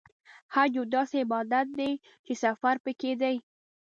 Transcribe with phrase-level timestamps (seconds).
[0.53, 1.91] حج یو داسې عبادت دی
[2.25, 3.35] چې سفر پکې دی.